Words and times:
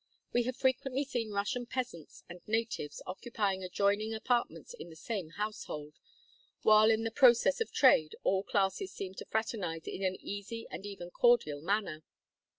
We 0.33 0.41
have 0.45 0.55
frequently 0.57 1.03
seen 1.03 1.29
Russian 1.29 1.67
peasants 1.67 2.23
and 2.27 2.41
natives 2.47 3.03
occupying 3.05 3.63
adjoining 3.63 4.15
apartments 4.15 4.73
in 4.73 4.89
the 4.89 4.95
same 4.95 5.29
household, 5.37 5.99
while 6.63 6.89
in 6.89 7.03
the 7.03 7.11
process 7.11 7.61
of 7.61 7.71
trade 7.71 8.15
all 8.23 8.41
classes 8.41 8.91
seem 8.91 9.13
to 9.13 9.25
fraternize 9.25 9.85
in 9.85 10.01
an 10.03 10.15
easy 10.19 10.65
and 10.71 10.87
even 10.87 11.11
cordial 11.11 11.61
manner. 11.61 12.01